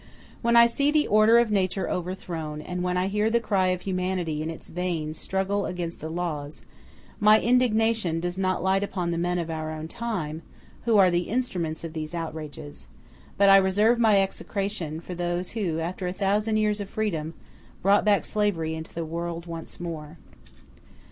[0.41, 3.81] When I see the order of nature overthrown, and when I hear the cry of
[3.81, 6.63] humanity in its vain struggle against the laws,
[7.19, 10.41] my indignation does not light upon the men of our own time
[10.85, 12.87] who are the instruments of these outrages;
[13.37, 17.35] but I reserve my execration for those who, after a thousand years of freedom,
[17.83, 20.17] brought back slavery into the world once more.